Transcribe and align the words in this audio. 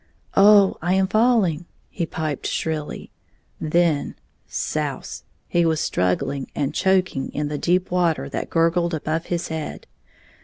"Oh, 0.35 0.77
I 0.81 0.95
am 0.95 1.05
falling!" 1.05 1.65
he 1.91 2.07
piped 2.07 2.47
shrilly. 2.47 3.11
Then— 3.59 4.15
souse!— 4.47 5.25
he 5.47 5.63
was 5.63 5.79
struggling 5.79 6.49
and 6.55 6.73
choking 6.73 7.31
in 7.33 7.49
the 7.49 7.59
deep 7.59 7.91
water 7.91 8.27
that 8.27 8.49
gurgled 8.49 8.95
above 8.95 9.27
his 9.27 9.49
head. 9.49 9.85